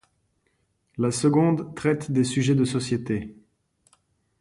la 0.97 1.11
seconde 1.11 1.75
traite 1.75 2.09
des 2.11 2.23
sujets 2.23 2.55
de 2.55 2.65
société 2.65 3.35